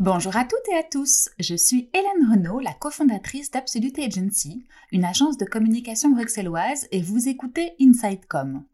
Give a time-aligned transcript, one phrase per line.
[0.00, 5.04] Bonjour à toutes et à tous, je suis Hélène Renaud, la cofondatrice d'Absolute Agency, une
[5.04, 8.64] agence de communication bruxelloise et vous écoutez InsideCom.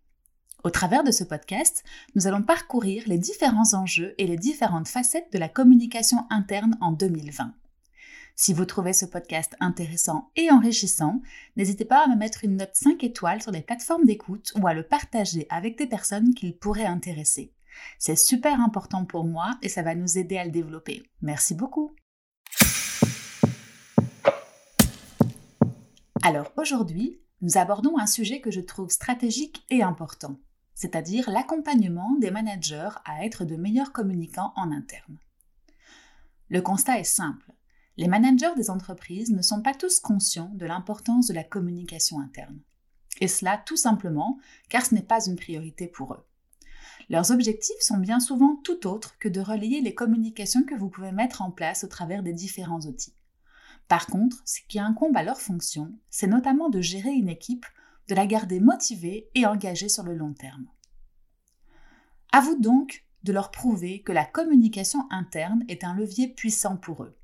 [0.62, 1.82] Au travers de ce podcast,
[2.14, 6.92] nous allons parcourir les différents enjeux et les différentes facettes de la communication interne en
[6.92, 7.52] 2020.
[8.36, 11.22] Si vous trouvez ce podcast intéressant et enrichissant,
[11.56, 14.74] n'hésitez pas à me mettre une note 5 étoiles sur les plateformes d'écoute ou à
[14.74, 17.52] le partager avec des personnes qu'il pourrait intéresser.
[17.98, 21.02] C'est super important pour moi et ça va nous aider à le développer.
[21.22, 21.94] Merci beaucoup.
[26.22, 30.40] Alors aujourd'hui, nous abordons un sujet que je trouve stratégique et important,
[30.74, 35.18] c'est-à-dire l'accompagnement des managers à être de meilleurs communicants en interne.
[36.48, 37.52] Le constat est simple.
[37.96, 42.60] Les managers des entreprises ne sont pas tous conscients de l'importance de la communication interne.
[43.20, 46.26] Et cela tout simplement car ce n'est pas une priorité pour eux.
[47.08, 51.12] Leurs objectifs sont bien souvent tout autres que de relayer les communications que vous pouvez
[51.12, 53.14] mettre en place au travers des différents outils.
[53.86, 57.66] Par contre, ce qui incombe à leur fonction, c'est notamment de gérer une équipe,
[58.08, 60.66] de la garder motivée et engagée sur le long terme.
[62.32, 67.04] À vous donc de leur prouver que la communication interne est un levier puissant pour
[67.04, 67.16] eux.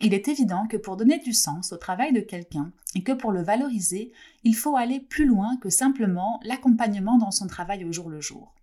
[0.00, 3.32] Il est évident que pour donner du sens au travail de quelqu'un et que pour
[3.32, 4.12] le valoriser,
[4.44, 8.54] il faut aller plus loin que simplement l'accompagnement dans son travail au jour le jour.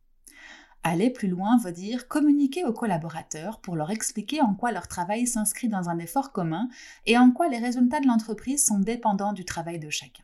[0.83, 5.27] Aller plus loin veut dire communiquer aux collaborateurs pour leur expliquer en quoi leur travail
[5.27, 6.69] s'inscrit dans un effort commun
[7.05, 10.23] et en quoi les résultats de l'entreprise sont dépendants du travail de chacun.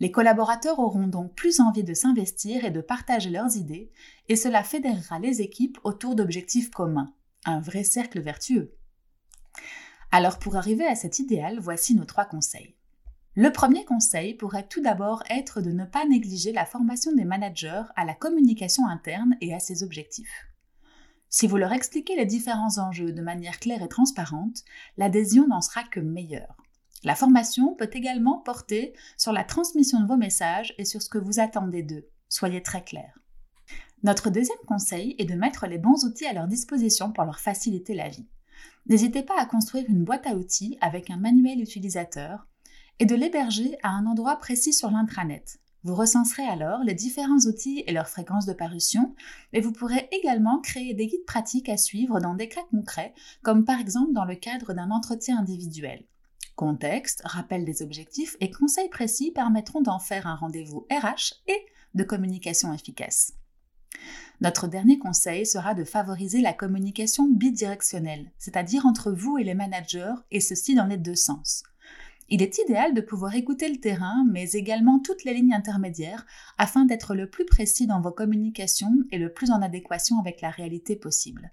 [0.00, 3.92] Les collaborateurs auront donc plus envie de s'investir et de partager leurs idées,
[4.28, 8.74] et cela fédérera les équipes autour d'objectifs communs, un vrai cercle vertueux.
[10.10, 12.74] Alors pour arriver à cet idéal, voici nos trois conseils.
[13.34, 17.84] Le premier conseil pourrait tout d'abord être de ne pas négliger la formation des managers
[17.96, 20.48] à la communication interne et à ses objectifs.
[21.30, 24.64] Si vous leur expliquez les différents enjeux de manière claire et transparente,
[24.98, 26.58] l'adhésion n'en sera que meilleure.
[27.04, 31.16] La formation peut également porter sur la transmission de vos messages et sur ce que
[31.16, 32.06] vous attendez d'eux.
[32.28, 33.18] Soyez très clair.
[34.02, 37.94] Notre deuxième conseil est de mettre les bons outils à leur disposition pour leur faciliter
[37.94, 38.28] la vie.
[38.86, 42.46] N'hésitez pas à construire une boîte à outils avec un manuel utilisateur
[43.02, 45.58] et de l'héberger à un endroit précis sur l'intranet.
[45.82, 49.16] Vous recenserez alors les différents outils et leur fréquence de parution,
[49.52, 53.12] mais vous pourrez également créer des guides pratiques à suivre dans des cas concrets,
[53.42, 56.04] comme par exemple dans le cadre d'un entretien individuel.
[56.54, 61.58] Contexte, rappel des objectifs et conseils précis permettront d'en faire un rendez-vous RH et
[61.96, 63.32] de communication efficace.
[64.40, 70.14] Notre dernier conseil sera de favoriser la communication bidirectionnelle, c'est-à-dire entre vous et les managers,
[70.30, 71.64] et ceci dans les deux sens.
[72.34, 76.24] Il est idéal de pouvoir écouter le terrain, mais également toutes les lignes intermédiaires,
[76.56, 80.48] afin d'être le plus précis dans vos communications et le plus en adéquation avec la
[80.48, 81.52] réalité possible.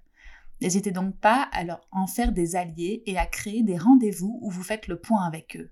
[0.62, 4.48] N'hésitez donc pas à leur en faire des alliés et à créer des rendez-vous où
[4.48, 5.70] vous faites le point avec eux.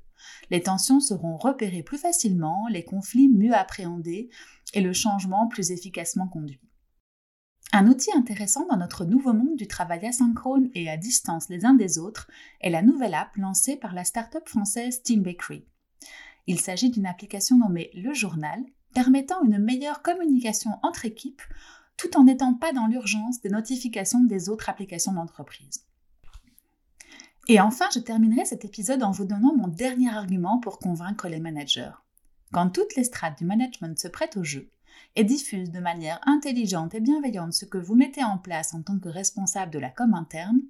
[0.51, 4.29] Les tensions seront repérées plus facilement, les conflits mieux appréhendés
[4.75, 6.61] et le changement plus efficacement conduit.
[7.73, 11.75] Un outil intéressant dans notre nouveau monde du travail asynchrone et à distance les uns
[11.75, 12.29] des autres
[12.61, 15.67] est la nouvelle app lancée par la start-up française Team Bakery.
[16.47, 18.65] Il s'agit d'une application nommée Le Journal,
[18.95, 21.43] permettant une meilleure communication entre équipes
[21.99, 25.85] tout en n'étant pas dans l'urgence des notifications des autres applications d'entreprise.
[27.49, 31.41] Et enfin, je terminerai cet épisode en vous donnant mon dernier argument pour convaincre les
[31.41, 31.91] managers.
[32.53, 34.71] Quand toutes les strates du management se prêtent au jeu,
[35.17, 38.99] et diffusent de manière intelligente et bienveillante ce que vous mettez en place en tant
[38.99, 40.61] que responsable de la com interne,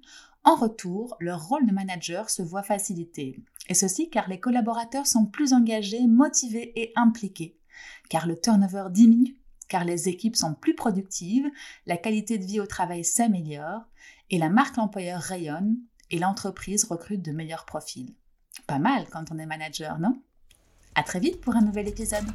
[0.43, 3.39] en retour, leur rôle de manager se voit facilité.
[3.67, 7.57] Et ceci car les collaborateurs sont plus engagés, motivés et impliqués,
[8.09, 9.37] car le turnover diminue,
[9.67, 11.49] car les équipes sont plus productives,
[11.85, 13.83] la qualité de vie au travail s'améliore,
[14.29, 15.77] et la marque employeur rayonne,
[16.09, 18.15] et l'entreprise recrute de meilleurs profils.
[18.65, 20.21] Pas mal quand on est manager, non?
[20.95, 22.25] À très vite pour un nouvel épisode.